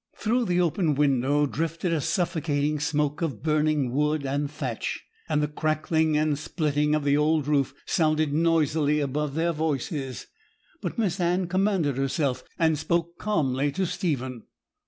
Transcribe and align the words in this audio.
Through 0.17 0.45
the 0.45 0.59
open 0.59 0.95
window 0.95 1.45
drifted 1.45 1.93
a 1.93 2.01
suffocating 2.01 2.79
smoke 2.79 3.21
of 3.21 3.43
burning 3.43 3.91
wood 3.91 4.25
and 4.25 4.49
thatch, 4.49 5.03
and 5.29 5.43
the 5.43 5.47
crackling 5.47 6.17
and 6.17 6.39
splitting 6.39 6.95
of 6.95 7.03
the 7.03 7.15
old 7.15 7.45
roof 7.47 7.75
sounded 7.85 8.33
noisily 8.33 8.99
above 8.99 9.35
their 9.35 9.51
voices; 9.53 10.25
but 10.81 10.97
Miss 10.97 11.19
Anne 11.19 11.45
commanded 11.47 11.97
herself, 11.97 12.43
and 12.57 12.79
spoke 12.79 13.19
calmly 13.19 13.71
to 13.73 13.85
Stephen. 13.85 14.45